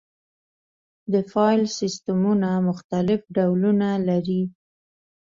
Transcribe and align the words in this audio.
د 1.11 1.13
فایل 1.31 1.61
سیستمونه 1.79 2.49
مختلف 2.69 3.21
ډولونه 3.35 3.89
لري. 4.07 4.43